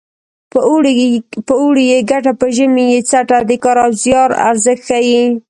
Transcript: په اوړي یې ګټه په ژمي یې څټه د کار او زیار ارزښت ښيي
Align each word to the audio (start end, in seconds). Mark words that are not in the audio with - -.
په 1.49 1.53
اوړي 1.61 1.83
یې 1.91 1.99
ګټه 2.11 2.31
په 2.39 2.47
ژمي 2.55 2.85
یې 2.93 2.99
څټه 3.09 3.37
د 3.49 3.51
کار 3.63 3.77
او 3.85 3.91
زیار 4.03 4.29
ارزښت 4.49 4.83
ښيي 4.87 5.23